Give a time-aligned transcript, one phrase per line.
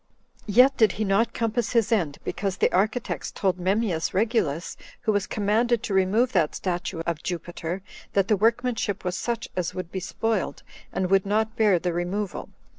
[0.47, 5.27] Yet did not he compass his end, because the architects told Memmius Regulus, who was
[5.27, 7.83] commanded to remove that statue of Jupiter,
[8.13, 12.49] that the workmanship was such as would be spoiled, and would not bear the removal.